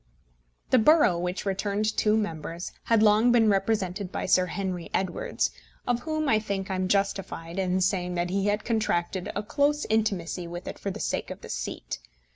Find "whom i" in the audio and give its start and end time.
5.99-6.39